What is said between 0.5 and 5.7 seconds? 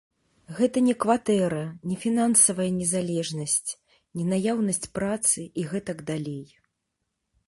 Гэта не кватэра, не фінансавая незалежнасць, не наяўнасць працы і